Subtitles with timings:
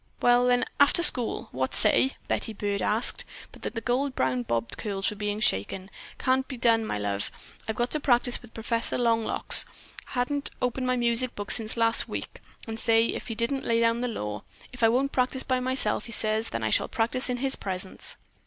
[0.19, 1.49] "Well then, after school.
[1.51, 5.91] What say?" Betty Byrd asked, but the gold brown bobbed curls were being shaken.
[6.17, 7.29] "Can't be done, my love.
[7.67, 9.63] I've got to practice with Professor Long locks.
[10.05, 14.01] Hadn't opened my music book since last week, and say, but didn't he lay down
[14.01, 14.41] the law!
[14.73, 18.17] If I won't practice by myself," says he, "then I shall practice in his presence."